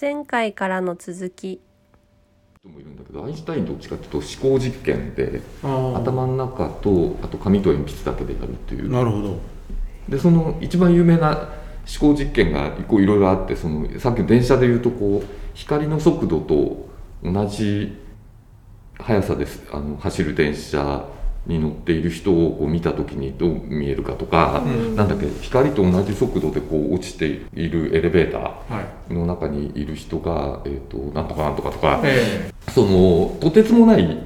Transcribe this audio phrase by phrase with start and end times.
[0.00, 1.60] 前回からの続き。
[2.62, 8.90] 人もいるんだけどアインシュタインどっちかっていうと思考実験で頭の中とあと紙と鉛筆だけでやるっていう。
[8.90, 9.38] なるほど。
[10.08, 11.50] でその一番有名な
[12.00, 16.88] 思考実験がこういろいろあってそのさっきの電車でいうとこう光の速度と
[17.22, 17.94] 同じ
[18.98, 19.66] 速さです。
[19.70, 21.04] あの走る電車
[21.46, 24.96] に乗っている人をこう見た時にどう見えるかとか、うん。
[24.96, 28.84] なんだっけ光と同じ速度でこう落ちているエレベータはい。
[28.84, 34.22] ーの中にいる人が、えー、となんとかなんとかとか、えそのとてつもない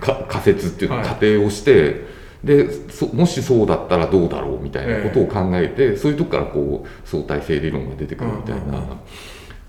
[0.00, 1.06] か仮説っていうのはい。
[1.06, 2.06] 仮定をして、
[2.44, 8.84] でそもしそうだったらどうだろうみたいなことを考えて、そういうとこからこう相対性理論が出てくるみたいな、うん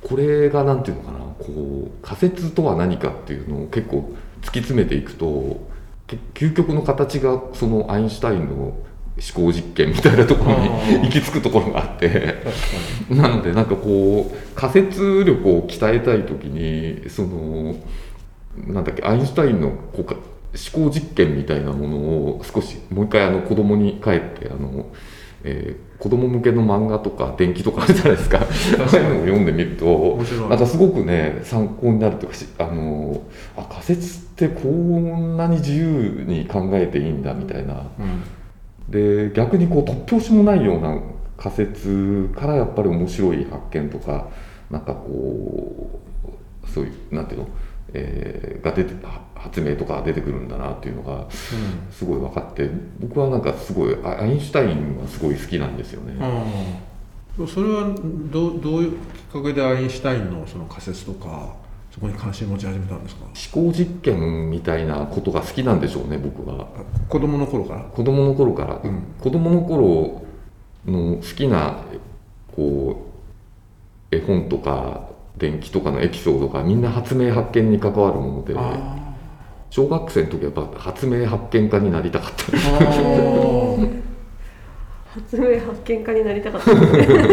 [0.03, 5.65] これがなんていうのかなこう仮説とは何かっていうのを結構突き詰めていくと
[6.05, 8.77] け究極の形がそのアインシュタインの
[9.17, 10.69] 思考実験みたいなところに
[11.03, 12.43] 行き着くところがあって。
[13.09, 17.75] なのでなんかこう仮説力を鍛えたい時にその
[18.67, 24.85] なんだっけアインシュタインのこうか思考実験みたいなものを少しもう一回あの子供に帰ってあの、
[25.43, 28.39] えー子供向けの漫画とか電気とかあるじゃないですか。
[28.39, 33.21] ああいうのを読んでみるとなんかすごくね参考になるというかしあの
[33.55, 37.75] あ仮説ってこんなに自由に考えていいんだみたいな。
[37.75, 37.79] に、
[38.89, 40.99] で逆にこう突拍子もないような
[41.37, 44.29] 仮説からやっぱり面白い発見とか
[44.69, 45.99] なんかこ
[46.65, 47.47] うそういうなんていうの、
[47.93, 51.29] えーが出ては発明とか出てくるんだなっていうのが
[51.91, 56.13] すごい分かって僕はなんかすごいあアインシュタインはすごい好きなんですよね。
[57.37, 57.93] うん、それは
[58.31, 58.97] どうどういうきっ
[59.33, 61.55] かけでアインシュタインのその仮説とか
[61.93, 63.25] そこに関心持ち始めたんですか？
[63.25, 66.67] 思考実験みたいなことが好きなんでしょうね僕は。
[66.75, 67.81] あ子供の頃から？
[67.83, 69.03] 子供の頃から、うん。
[69.21, 70.23] 子供の頃
[70.87, 71.83] の好きな
[72.55, 73.11] こ
[74.11, 78.97] う絵本とか電気とかのエピソードがみんな発明発見に関わるものであ
[79.69, 82.45] 小学生の時はやっぱ発明発見家になりたかった。
[85.13, 86.73] 発明発見家になりたかった。
[86.73, 87.23] ですね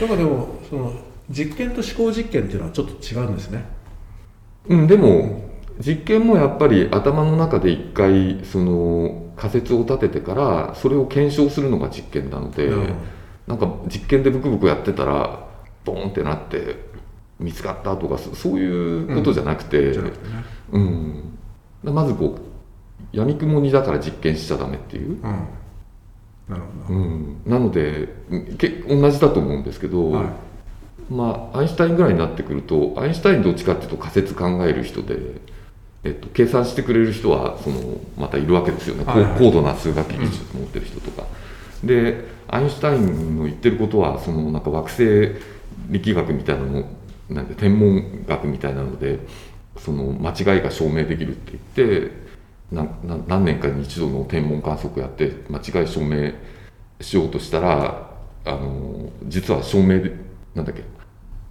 [0.00, 0.92] だからでもその
[1.30, 3.64] 実験と思考実験っていうのはちょっと違うんですね。
[4.68, 5.48] うんでも
[5.80, 12.94] 実験もやっぱり頭の中で一回その仮説を立ててからそれを検証するのが実験なので、うん
[13.46, 15.48] なんか実験でブクブクやってたら
[15.82, 16.76] ボーンってなって
[17.40, 20.44] 見つかったとかそそういうことじゃなくて、じゃなくてね。
[20.72, 21.38] うん、
[21.82, 22.40] まずこう
[23.10, 25.22] 闇雲にだから実験しちゃダメっていう、うん。
[26.46, 28.08] なるほど、うん、なので
[28.58, 30.26] け同じだと思うんですけど、はい
[31.10, 35.16] まあアインシュタインぐらいになってくるとアインシュタインどっちかっていうと仮説考える人で、
[36.04, 41.26] えっと、計算してくれる人はそのまたいるわけですよね、はいはい高高度な数学技術を持ってる人とか。
[41.84, 45.32] でアインシュタインの言ってることはそのなんか惑星
[45.90, 46.88] 力学みたいなの
[47.28, 49.20] なんか天文学みたいなので
[49.76, 52.10] その間違いが証明できるって言って
[52.72, 56.32] なな何年かに一度の天文観測やって間違い証明
[57.00, 58.10] しようとしたら
[58.44, 60.12] あの実は証明で
[60.54, 60.82] なんだっけ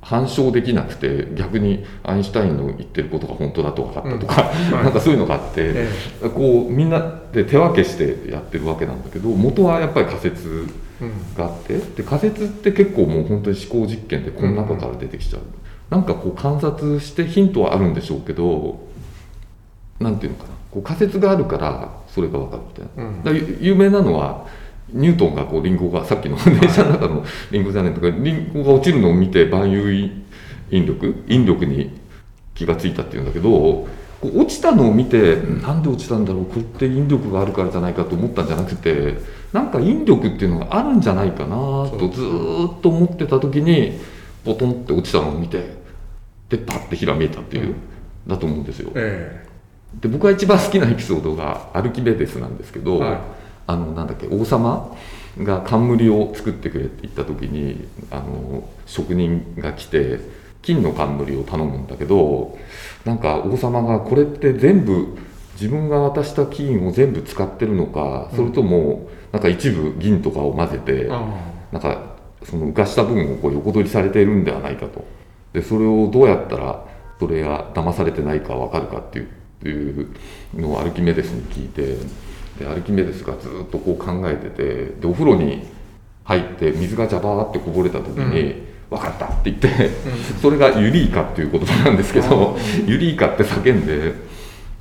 [0.01, 4.73] 反証できなくて逆にアインシュタインの言ってることが本当だと分かったとか、うん。
[4.75, 4.83] はい。
[4.85, 5.89] なんかそういうのがあって、え
[6.33, 10.67] こうみんなで手分けしてやってるわけなんだけど元はやっぱり仮説
[11.01, 15.41] えうんがあってで仮説って結構もう本当に思考実験でこの中から出てきちゃう、
[15.89, 18.79] なんかこう観察してヒントはあるんでしょうけど
[19.99, 20.49] なんていうのかな。
[20.71, 22.61] こう仮説があるからそれが分かる
[23.23, 24.45] みたいな、有名なのは
[24.89, 31.99] ニュートンがこうリンゴがさっきの電車の中のリンゴじゃないとかリンゴが落ちるのを見て万有引力引力に
[32.55, 33.87] 気がついたっていうんだけど
[34.21, 39.17] 落ちたのを見てなんで落ちたんだろうこれって引力があるからじゃないかと思ったんじゃなくて
[39.53, 43.99] なんか引力っていうのがあるんじゃないかなとずーっと思ってた時に
[44.43, 45.77] ポトンって落ちたのを見て
[46.49, 47.75] でパッてひらめいたっていう、
[48.25, 48.89] だと思うんですよ。
[48.95, 49.45] え
[49.99, 53.36] で僕が一番好きなエピソードがアルキメデスなんですけど、はい
[53.67, 54.95] あのなんだっけ王様
[55.37, 60.19] が冠を作ってくれって言った時にあの職人が来て
[60.61, 62.57] 金の冠を頼むんだけど
[63.05, 65.17] なんか王様がこれって全部
[65.53, 71.27] 自分が渡した金を全部使ってるのか、それともなんか一部銀とかを混ぜてえあ
[71.71, 75.03] なんかその浮かした分をこう横取りされているんではないかと。
[75.53, 76.85] でそれをどうやったら
[77.19, 79.29] それが騙されてないか分かるかっていうっ
[79.59, 80.13] ていう
[80.53, 81.97] のをアルキメデスに聞いて
[82.59, 85.67] でアルキメデスがずっとこう考えててでお風呂に
[86.23, 89.89] 入って水がジャバーってこぼれた時に「分かった!」って言って、
[90.41, 94.13] それがユリーカっていう言葉なんですけどユリーカって叫んで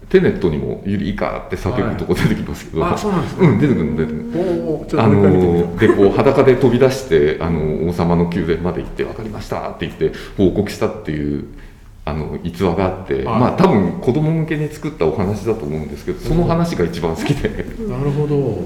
[0.08, 3.48] テネットにも「ユリイカ」って叫ぶとこ出てきますけど、あそうなんですね。
[3.48, 11.44] うん出てくるの出てくるおおちょっあのでこう裸で飛び出してあの王様の宮殿まで行って「分かりました」って言って報告したっていう
[12.06, 13.24] あの逸話があって、はい。
[13.24, 17.48] まあ多分子供向けに作ったお話だと思うんですけどその話が一番好きで。
[17.48, 18.64] うなるほど。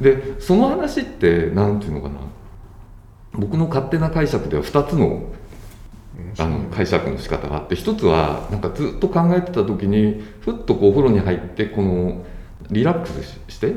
[0.00, 2.20] でその話って何ていうのかな。
[3.32, 5.24] 僕の勝手な解釈では2つの
[6.38, 12.24] あの解釈の仕方があって一つはなんかずっと考えてた時にふっとこうお風呂に入ってこの
[12.70, 13.74] リラックスしして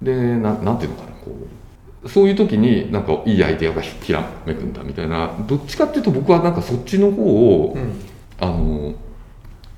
[0.00, 1.63] でななんていうのかなこう
[2.06, 5.32] そういう時になんかいいアイデアがひらめくんだみたいな。
[5.46, 7.92] どっちかっていうと僕はなんかそっちの方を、うん。
[8.40, 8.94] あの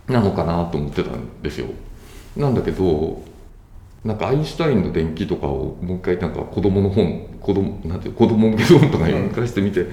[0.09, 1.67] なのかなと思ってたんですよ。
[2.37, 3.23] なんだけど
[4.05, 9.87] なんかアインシュタインの伝記とかをもう一回なんか子供の本子供なんていう子供向けの本とか読み返してみて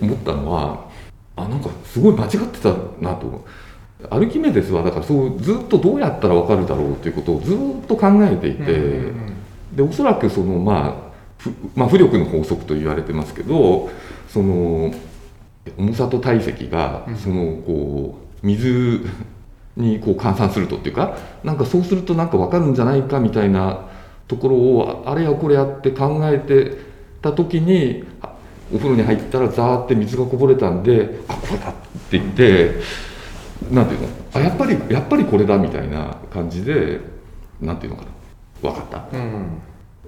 [0.00, 0.88] 思ったのは、
[1.36, 3.44] あなんかすごい間違ってたなと。
[4.10, 9.32] アルキメデスはだからそうずっとどうやったら分かるだろうということをずっと考えていて、うんうん
[9.72, 11.11] でおそらくそのまあふ
[11.74, 13.90] まあ、浮力の法則と言われてますけど
[14.28, 14.94] その
[15.76, 17.16] 重さと体積がうん。
[17.16, 19.00] そのこう水
[19.76, 23.88] にこう換算するとっていうかなんかそうするとなんか分かるんじゃないかみたいな
[24.28, 26.76] ところをああれやこれやって考えて
[27.22, 28.34] た時にあ
[28.74, 31.72] お風呂に入ったらザーって水がこぼれたんであこれだっ
[32.10, 32.74] て言って
[33.70, 34.08] なんていうの？
[34.34, 37.00] あやっぱりやっぱりこれだみたいな感じで
[37.60, 38.04] なんていうのか
[38.62, 38.70] な？
[38.70, 39.16] 分かった。
[39.16, 39.62] うん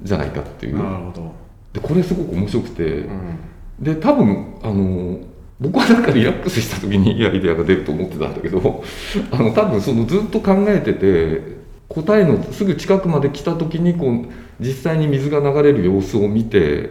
[0.05, 0.79] じゃないかっていう。
[0.79, 1.33] なるほど。
[1.73, 2.85] でこれすごく面白くて。
[2.85, 3.39] うん。
[3.81, 5.19] で多分あの
[5.61, 8.85] 僕はなんかリラックスした時にいいアイデアが出ると思ってたんだけど
[9.33, 11.43] あの多分そのずっと考えてて
[11.89, 14.27] 答えのすぐ近くまで来た時にこう
[14.61, 16.91] 実際に水が流れる様子を見て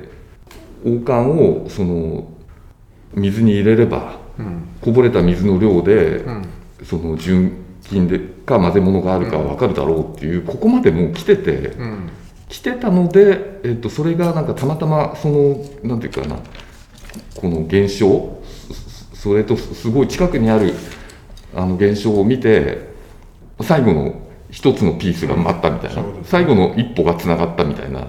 [0.86, 2.28] 王冠をその
[3.14, 4.64] 水に入れればうん。
[4.82, 6.42] こぼれた水の量でうん。
[6.84, 7.52] その純
[7.84, 11.52] 金でか混ぜ物があるか分かるだろうっていうここまでもう来てて。
[11.80, 12.10] うん
[12.54, 16.38] 来てたので、えっと、それがなんかたまたまそのなんていうかな
[17.34, 18.40] この現象
[19.12, 20.76] そそれとすごい近くにある
[21.56, 22.94] あの現象を見て
[23.60, 24.22] 最後の
[24.52, 28.06] 一つのピースが待ったみたいな、最後の一歩がつながったみたいな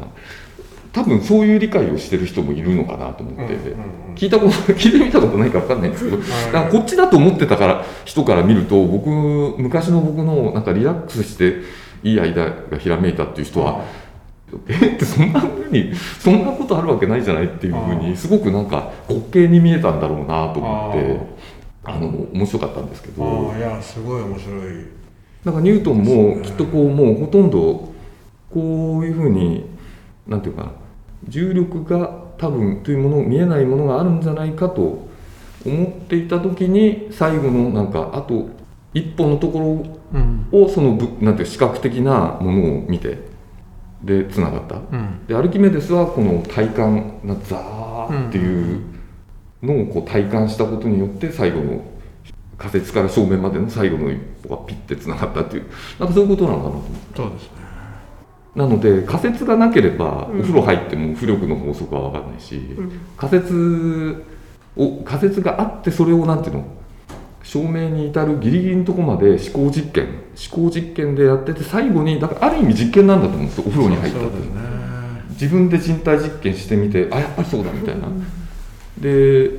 [0.93, 4.15] 多分そういう理解をしてる人もいるのかなと思って、うんうんうん。
[4.15, 6.27] 聞いたこと聞いてみたことないか分かんないんですけど、はい。
[6.29, 11.63] だからこっちだと思ってたから人から見ると僕昔の僕のなんかリラックスして
[12.03, 13.83] いいアイデアがひらめいたっていう人は、
[14.69, 14.95] え？
[14.95, 21.21] ってそんなふうにそんなことあるわけないじゃないっていうふうにすごくなんか滑稽に見えたんだろうなと思って
[21.85, 23.53] あの面白かったんですけあど。
[23.53, 24.87] あいやすごい面白い。
[25.45, 27.93] なんかニュートンもきっとこうもうほとんど
[28.51, 29.67] こういうふうに
[30.27, 30.73] なんていうかな
[31.29, 32.09] 重力が
[32.39, 35.07] 多分というもの見えないものがあるんじゃないかと
[35.67, 38.49] 思っていた時に最後のなんかあと
[38.95, 40.49] 一歩のとこうん。
[40.53, 43.19] ろをそのぶなんていう視覚的なものを見て
[44.05, 44.77] でつながった。
[44.77, 45.27] うん。
[45.27, 48.83] でアルキメデスはこの体感なザーっていう
[49.63, 51.83] のをこう体感したことによって最後の
[52.59, 55.67] 仮説から正面までの最後の一歩がピッてつながったっていう
[55.99, 57.17] なんかそういうことなのかなと思って。
[57.17, 57.65] そうですね。
[58.55, 60.41] なので仮説がなければうん。
[60.41, 63.01] お風呂入っても浮力の法則は分かんないし、うん。
[63.17, 64.25] 仮説
[64.77, 66.65] を仮説があってそれをなんていうの？
[67.45, 73.65] 証明に至るギリギリのところまで思考実験思考実験でやってて最後にだからある意味実験なんだと思うんですよ。
[73.67, 74.45] お風呂に入ったってね。
[75.31, 78.09] 自分で人体実験してみてあやっぱりそうだみたいな。
[78.99, 79.51] で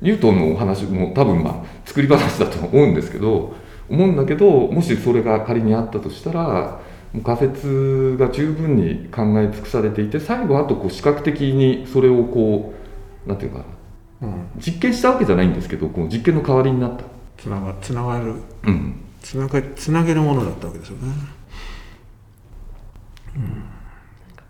[0.00, 3.54] ニュートンのお話も多分まあ作り話だと思うんですけど
[3.88, 6.80] 思うんだけどもしそれが仮にあったとしたら
[7.24, 12.74] 仮説が十分に考え尽くされていて最後あとこう視覚的にそれをこ
[13.26, 13.64] うなんていうかな
[14.22, 14.48] うん。
[14.58, 17.04] 実験したわけじゃないんですけどこの実験の代わりになった、
[17.46, 18.34] つながつながる
[18.64, 21.12] うん、つながつなげるものだったわけですよね。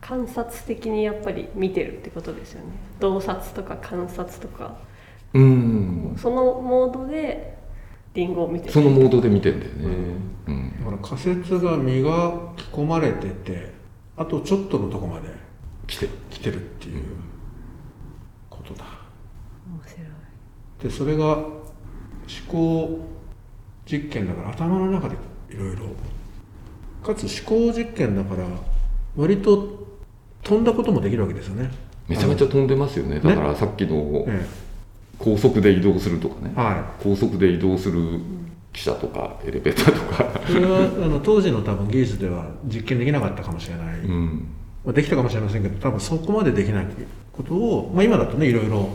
[0.01, 2.69] 観察的にやっぱり見てるってことですよね。
[2.99, 4.79] 洞察とか観察とか、
[5.35, 6.17] うん。
[6.17, 7.59] そのモードで
[8.15, 8.73] リンゴを見てる。
[8.73, 10.79] そのモードで見てんだよね、うん。
[10.79, 12.03] だから仮説が磨
[12.57, 13.73] き込まれてて
[14.17, 15.29] あとちょっとのとこまで
[15.87, 17.05] 来て来てるっていう
[18.49, 18.85] ことだ。
[19.67, 20.07] 面白い。
[20.83, 21.56] でそれが思
[22.49, 23.07] 考
[23.87, 25.17] 実験だから頭の中で
[25.51, 25.87] いろいろ。
[27.05, 28.45] かつ思考実験だから
[29.17, 29.87] 割と
[30.43, 31.71] 飛んだこともできるわけですよね。
[32.09, 33.21] めちゃめちゃ飛んでますよね。
[33.21, 34.47] だからさっきのえ
[35.19, 36.53] 高速で移動するとかね。
[36.57, 38.01] えは高速で移動する
[38.73, 40.41] 汽車とかエレベーターとか。
[40.41, 44.49] いそれはあの当時の多分技術では実験できなかったかもしれない、うん。
[44.85, 46.87] まあ、できたかもしれませんけど多分そこまでできない
[47.33, 48.89] ことを、まあ、今だとねいろいろ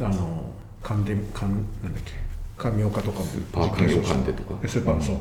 [0.00, 0.44] あの
[0.82, 2.21] 鑑定鑑なんだっけ
[2.56, 4.68] 官僚化とかもパーカンヨカンデとか。
[4.68, 5.16] スーパーそう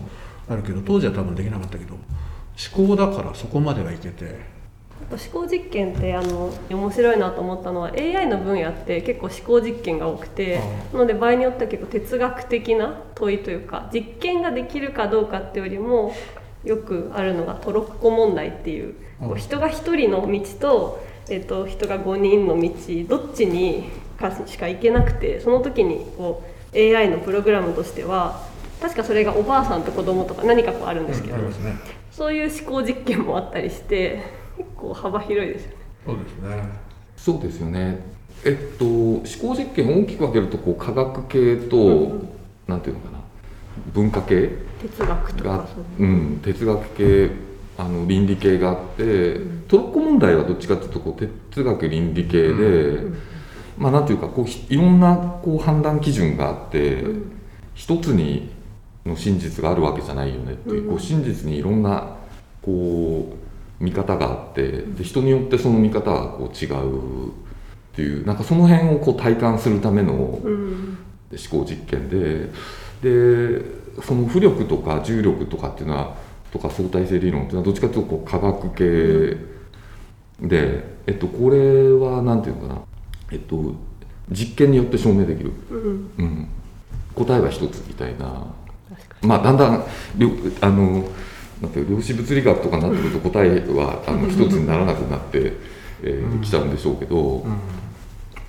[0.49, 4.61] あるけど当時は多分できなかったけど思考だからそこまではいけて。
[5.01, 16.13] あと思考実験ってあの面白いなと思ったのは AI の分野って結構思考実験が多くてあなので場合によっては結構哲学的な問いというか実験ができるかどうかっていうよりも
[16.63, 28.41] よくあるのがトロッコ問題っていうこううん人が1人の道と,、えっと人が5人の道どっちにかしか行けなくてその時にこう AI のプログラムとしては
[28.81, 31.75] 確かそれがおばあさんと子供とか何かこうあるんですけど、ありますね。
[32.11, 34.23] そういう思考実験もあったりして
[34.57, 35.77] 結構幅広いですよね。
[36.05, 36.63] そうですね。
[37.17, 37.99] そうですよね。
[38.43, 42.29] えっと思考実験を大きく分けるとこう科学系と、うん
[42.67, 43.19] なんていうのかな。
[43.93, 44.49] 文化系
[44.81, 46.05] 哲学とがかそうう。
[46.05, 47.31] ん、哲学系
[47.77, 53.15] あの倫理系があって、トロッコ問題はどっちかというとこう哲学倫理系で、う
[53.81, 57.31] まあなんていうかこうひいろんなこう判断基準があって、うん。
[57.73, 58.51] 一つに
[59.05, 60.89] の真実があるわけじゃないよねっていう,、うん。
[60.89, 62.15] こう真実にいろんな
[62.61, 63.35] こ
[63.79, 67.31] う見方があってで人によってその見方がこう違うっ
[67.93, 70.97] ていうなんかその辺をこう体感するためのうん。
[71.31, 72.49] 思考実験で
[73.01, 73.63] で
[74.03, 76.15] その浮力とか重力とかっていうのは
[76.51, 79.37] とか相対性理論っていうのはどっちかというとこう科学系
[80.41, 82.81] で、えっと、これはなんていうのかな、
[83.31, 83.75] えっと、
[84.29, 86.11] 実験によって証明できる、うん。
[86.17, 86.47] うん、
[87.15, 88.45] 答えは一つみたいな。
[89.21, 89.85] まあだんだん
[90.17, 90.29] 量
[90.61, 91.09] あの
[91.61, 95.53] なんて量子物理学とかになってくると答えはあの一つにならなくなって、
[96.01, 97.59] えー、きちゃうんでしょうけど、うん。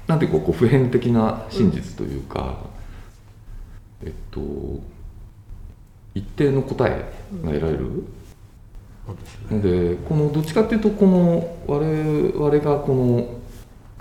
[0.07, 2.57] なんていうかこう普遍的な真実というか、
[4.03, 4.41] えっと
[6.15, 7.12] 一定の答え
[7.43, 8.05] が得られる、
[9.51, 13.42] でこのどっちかっていうとこの我々がこの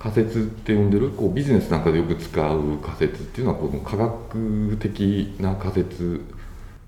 [0.01, 1.11] 仮説って呼んでる？
[1.11, 6.25] こうビジネスなんかでよく使う仮説っていうのはこの科学的な仮説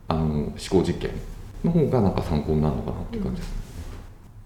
[0.07, 1.11] あの思考実験
[1.63, 3.57] の方がなんか参考になるのかなっていう感じですね。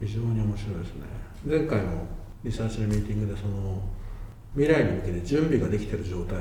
[0.02, 1.04] 非常に面白いですね。
[1.46, 1.86] 前回の
[2.44, 3.82] リサーチのミーティングでその
[4.54, 6.38] 未来に向けて準備ができてる状態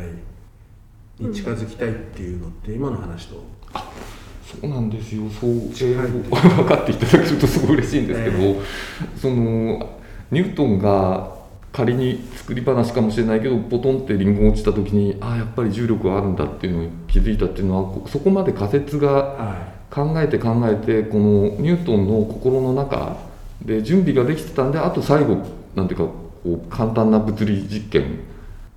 [1.21, 3.45] に近づきたいっていうのって今の話と
[4.43, 8.61] そうなんですよ、そう、分かっていただけるとすごい嬉しいんですけど、え。
[9.17, 9.99] その
[10.31, 11.36] ニュートンが
[11.77, 19.59] 仮に作り話かもしれないけど、ポトンってリンゴが落ちた時に、ああ、やっぱり重力があるんだっていうのに気づいたっていうのは、こそこまで仮説がは
[19.91, 23.19] 考えて考えて、このニュートンの心の中
[23.61, 25.37] で準備ができてたんで、あと最後、
[25.75, 26.13] なんていうか、こ
[26.45, 28.21] う簡単な物理実験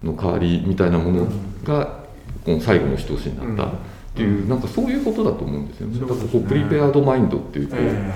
[0.03, 1.27] の代わりみたいなもの
[1.63, 2.03] が、
[2.43, 3.71] この最後の一押しになった。
[3.71, 3.75] っ
[4.13, 6.01] ていう、なんかそういうことだと思うんですよね。
[6.01, 8.13] だからこうプリペアドマインドっていうい、こう、え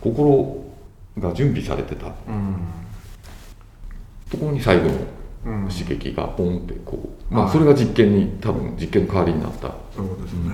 [0.00, 0.64] 心
[1.20, 2.06] が準備されてた。
[2.06, 2.80] えうん
[4.30, 4.92] ところに最後の
[5.46, 5.68] うん。
[5.68, 6.98] 刺激がポンってこ
[7.30, 9.74] う、まあはいそれが実験に多分実験の代わりになった。
[9.96, 10.52] そうですね、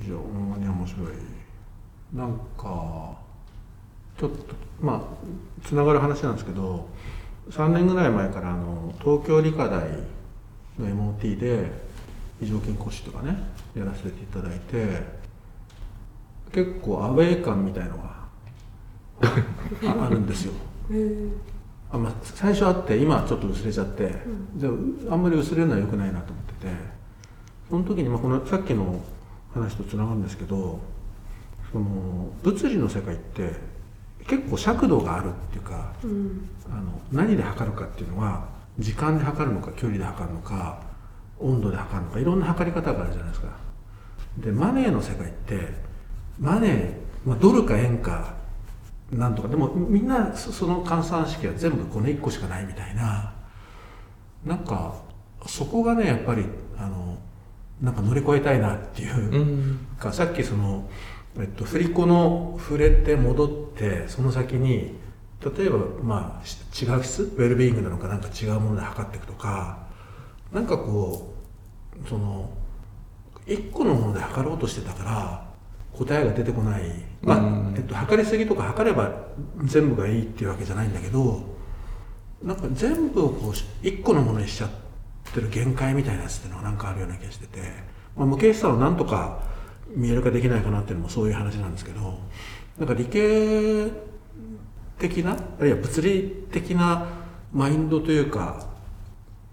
[0.00, 1.06] 非常に面白い。
[2.12, 3.16] なんか
[4.18, 6.88] ちょっとまあつながる話なんですけど
[7.50, 9.80] 3年ぐらい前からあの東京理科大
[10.78, 11.70] の MOT で
[12.40, 13.36] 非常勤講師とかね
[13.76, 15.02] やらせていただいて
[16.52, 18.18] 結構アウェー感みたいのが
[19.20, 20.52] ああるんですよ
[21.90, 24.12] あまあ、最初あって今はちょっと薄れちゃって、
[24.56, 24.68] じゃ
[25.10, 26.72] ああんまり薄れるのは良くないなと思ってて
[27.70, 29.00] その時に、まあ、このさっきの
[29.54, 30.80] 話とつながるんですけど
[31.72, 33.52] その物理の世界って
[34.26, 36.48] 結構尺度があるっていうかうん。
[36.70, 38.46] あの何で測るかっていうのは
[38.78, 40.82] 時間で測るのか距離で測るのか
[41.38, 43.48] 温度で測るのかいろんな測り方があるじゃないですか。
[44.38, 45.72] でマネーの世界って
[46.38, 48.34] マネー、まあ、ドルか円か
[49.12, 49.48] なんとか。
[49.48, 53.34] でもみんなそその換算式は全部この1個しかないみたいな。
[54.44, 54.94] なんか
[55.46, 56.44] そこがねやっぱり
[56.76, 57.18] あの
[57.80, 59.86] なんか乗り越えたいなっていう、うん。
[59.98, 60.88] かさっきその、
[61.38, 64.96] えっと、振り子の触れて戻ってその先に
[65.56, 69.86] 例えばまあし違う質ウェルビーイングなのかなんか違うもので測っていくとか
[70.52, 71.34] なんかこ
[72.04, 72.50] うその
[73.46, 75.47] 一個のもので測ろうとしてたから
[75.98, 76.82] 答えが出てこない、
[77.22, 79.12] まあうんえっと、測りすぎとか測れば
[79.64, 81.42] 全部がいいっていうわけじゃないんだけど
[82.42, 84.70] なんか全部をこうし一個のものにしちゃっ
[85.34, 87.60] てる限界みたいなやつっていうのがなんかあるような気がしてて、
[88.16, 89.40] まあ、無形さをなんとか
[89.88, 92.18] 見える化できないかなっていうのもそういう話なんですけど
[92.78, 93.88] なんか理系
[94.98, 97.06] 的なあるいは物理的な
[97.52, 98.68] マインドというか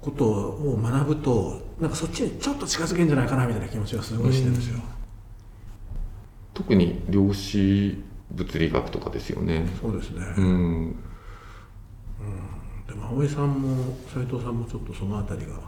[0.02, 4.80] ことを学ぶとなんかそっちにちょっと近づけんじゃないかなみたいな気持ちがすごいしてるんですよ。
[6.56, 9.68] 特に量子物理学とかですよね。
[9.80, 10.96] そうですね、うん、
[12.88, 15.60] でも葵さんも斉藤さんもちょっとそのあたりが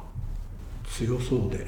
[0.89, 1.67] 強そうで。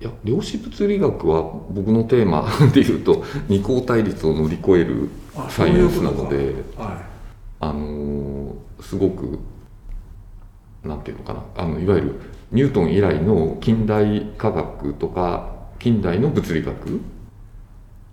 [0.00, 7.00] いや量子物理学は僕のテーマでいうと 二項対立を乗り越えるあサイエンスなのでは
[7.60, 8.32] あのー
[8.82, 9.38] すごく
[10.82, 11.42] なんていうのかな。
[11.56, 12.20] あのいわゆる
[12.50, 17.00] ニュートン以来の近代科学とか近代の物理学、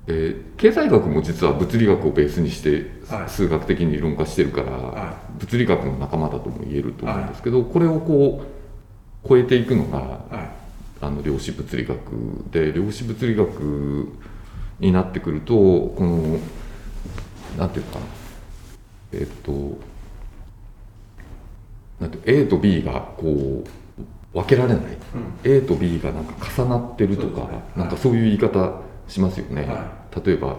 [0.10, 3.30] えー経済学も実は物理学をベースにしてはい。
[3.30, 10.20] 数学的に理論化してるから、は物理学の仲間だとも言えると思うんですけど、これをこう超えていくのが
[11.02, 11.98] あの量子物理学
[12.52, 14.10] で量子物理学
[14.80, 16.40] になってくるとこの
[17.58, 18.06] なんていうのかな。
[19.14, 19.80] えっと
[22.00, 24.84] なんて A と B がこう分けられない、
[25.46, 27.64] A と B がなんか重なってるとか、ね。
[27.76, 30.58] なんかそういう言い方しますよね、は例えば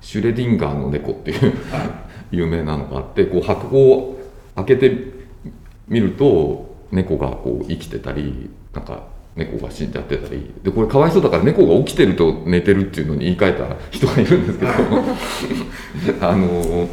[0.00, 4.20] シュレディンガーの猫っていうは 有名なのがあってこう箱を
[4.56, 4.96] 開けて
[5.88, 9.04] みると猫がこう生きてたりなんか
[9.36, 14.72] 猫が死んじゃってたりでこれかわいそうだから猫が起きてると寝てるっていうのに言い換えた人がいるんですけど
[16.28, 16.88] あの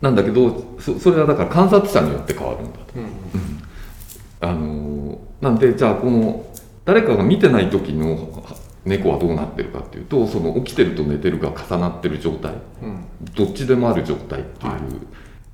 [0.00, 2.94] なんだけどそそれはだから観察者によって変わるんだと。
[2.96, 3.60] うん。
[4.40, 6.46] あのなんでじゃあこの
[6.84, 8.42] 誰かが見てない時の
[8.84, 12.54] 猫はどうなってるかっていうとその起きてると寝てるが重なってる状態。
[12.82, 13.04] うん。
[13.34, 14.70] どっちでもある状態ってい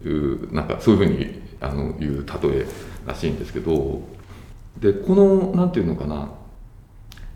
[0.05, 2.67] う,、いうなんかそういうふうにあのいう例え
[3.07, 4.03] らしいんですけど
[4.79, 6.31] でこのなんていうのかな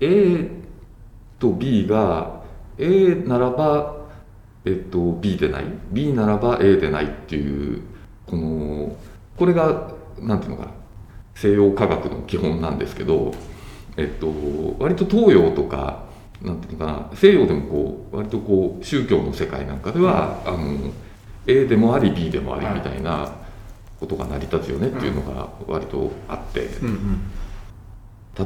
[0.01, 0.49] A
[1.39, 2.43] と B が
[2.79, 3.97] A ならば、
[4.65, 5.65] えっと、B でない。
[5.91, 7.83] B ならば A でないっていう
[8.27, 8.97] この
[9.37, 10.73] これがなんていうのかな
[11.35, 13.33] 西洋科学の基本なんですけど、
[13.97, 14.33] えっと、
[14.79, 16.05] 割と東洋とか
[16.43, 20.93] なんていうのかな西洋でもこう割とこう宗教の世界なんかでは、あの
[21.47, 23.33] A でもあり B でもありみたいな
[23.99, 26.69] ことが成り立つよねっていうのが割とあって、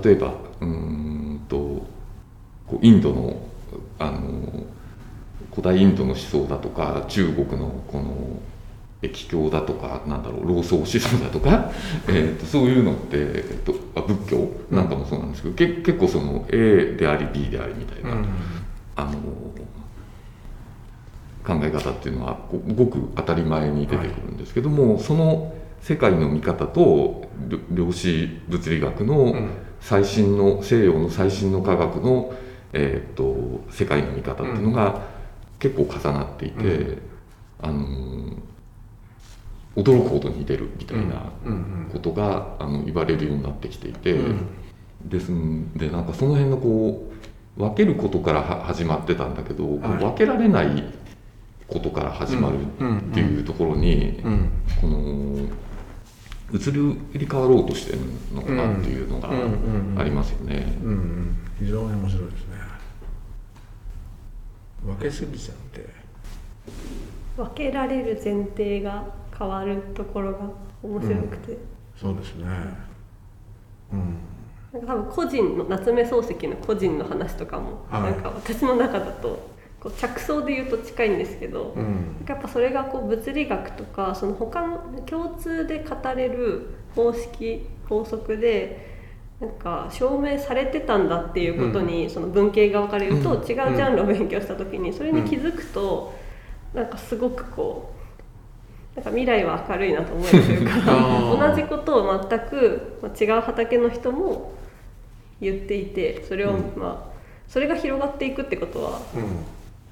[0.03, 1.57] 例えばうーんと
[2.67, 3.37] こうインドの
[3.99, 4.65] あの
[5.51, 8.41] 古代インドの思想だとか中国のこの
[9.05, 11.71] 易経だとかなんだろう老荘思想だとか、
[12.09, 18.27] えー、とそういうのって、えっと、あ仏教なんかもそうなんですけど、け結構その A であり B でありみたいな、うん。
[18.97, 19.13] あの
[21.45, 29.51] 考え方っていうのはごごく当たり前に出てくるんですけども、その世界の見方と量量子物理学のうん。
[29.85, 32.33] 最新の西洋の最新の科学の、
[32.73, 35.03] えー、と世界の見方っていうのが
[35.59, 36.99] 結構重なっていて、う
[37.61, 38.33] あの
[39.77, 41.33] 驚くほど似てるみたいな
[41.93, 44.13] ことがあの言われるようになってきていて。
[44.13, 44.47] うん。
[45.05, 47.13] ですんでなんかその辺のこ
[47.57, 49.99] う分けることからは始まってたんだけど、はい。
[49.99, 50.83] 分けられない
[51.69, 54.51] ことから始まるっていうところに、うん。
[54.81, 55.47] この
[56.53, 57.99] 移り変わろうとしてる
[58.35, 59.29] のかなっていうのが
[60.01, 60.75] ありますよね。
[60.83, 61.37] うんうん。
[61.59, 62.57] 非常に面白いですね。
[64.85, 65.87] 分けすぎちゃって。
[67.37, 69.05] 分けられる前提が
[69.37, 70.39] 変わるところが
[70.83, 71.59] 面白くて、
[71.97, 72.47] そうですね。
[73.93, 74.17] うん。
[74.73, 78.03] なんか多分個人の夏目漱石の個人の話とかも、はい。
[78.03, 82.25] なんか私の中だとこう着想で言うと近いんですけど、うん。
[82.27, 88.95] やっぱそれがこう物理学とかその他の共通で語れる方式法則で
[89.41, 96.15] なんか証明されてたんだっていうことに、その文系側から言うと、うん違うジャンルを勉強した時にそれに気づくと、
[96.73, 98.04] なんかすごくこう
[98.95, 104.53] なんか未来は明るいなと思えるというか同じことを全くまあ違う畑の人も
[105.41, 106.73] 言っていてそれを、うん。
[106.77, 107.15] まあ
[107.49, 109.23] それが広がっていくってことはうん。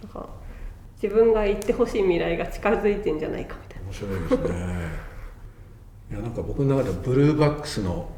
[0.03, 0.29] なんか
[1.03, 3.87] 自分が行ってほしい未来が近づいてんじゃないかみたいな。
[3.87, 5.13] 面白いですね。
[6.13, 8.09] いやなんか僕の中ではブルーバックスの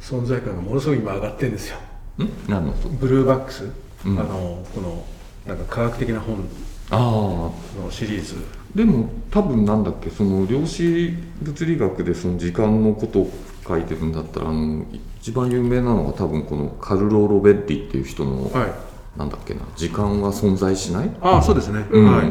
[0.00, 1.78] 存在感がものすごい今上がってるんですよ。
[2.18, 2.28] ん？
[2.48, 2.72] 何の？
[2.72, 3.68] ブルーバックス、
[4.06, 4.18] うん。
[4.18, 5.04] あのこの
[5.44, 6.48] なんか科学的な本
[6.90, 7.52] あの
[7.90, 8.36] シリーズ。
[8.36, 8.38] あ
[8.74, 13.30] でも多分なんだっけその量子物理学でその時間のことを
[13.66, 14.84] 書いてるんだったらあの
[15.20, 18.72] 一番有名なのが多分このカルロ・ロベッリっていう人の、はい。
[19.16, 21.06] なんだっけな時間は存在しない？
[21.06, 22.04] っああそうですね、うん。
[22.04, 22.26] はい。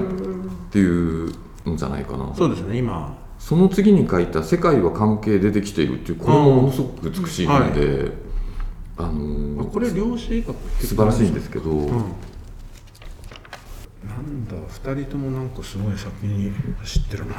[0.69, 1.33] ていう
[1.65, 2.35] のじゃないかな。
[2.35, 3.17] そうですね今。
[3.39, 8.11] その次に書いた「世界は関係出てきている」っていうこれもものすごく美しいので、
[8.97, 12.03] あのーこれ量子医学って素晴らしいんですけど、うん
[14.23, 14.55] なんだ。
[14.67, 16.51] 二人ともなんかすごい先に
[16.83, 17.35] 知ってるな。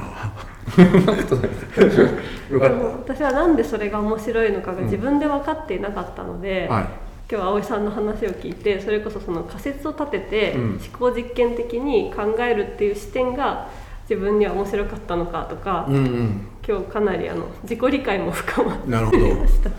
[3.05, 6.85] 私はなんでそれが面白いのかが自分で分かっていなかったので、たはい。
[7.31, 10.63] 今日は葵さんの話を聞いてそれこそその仮説を立ててうん。
[10.73, 13.69] 思考実験的に考えるっていう視点が
[14.09, 16.41] 自分には面白かったのかとか、うんうん。
[16.67, 19.35] 今日かなりあの自己理解も深まってなるほど。
[19.35, 19.71] ました。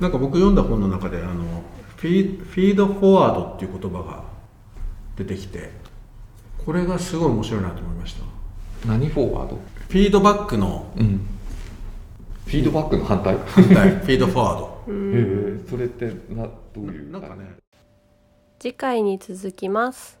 [0.00, 1.62] なんか僕読んだ本の中であの
[1.96, 4.24] フィーフィードフォワードっていう言葉が
[5.16, 5.70] 出てきて
[6.64, 8.24] これがすごい面白いなと思いました。
[8.88, 9.58] 何フォワード？
[9.88, 11.26] フィードバックのうん。
[12.46, 13.34] フィードバックの反対？
[13.34, 13.90] へ反対。
[13.90, 14.84] フィードフォワード。
[14.88, 15.60] え。
[15.68, 17.10] それってなどういう？
[17.10, 17.56] なんかね。
[18.58, 20.18] 次回に続きます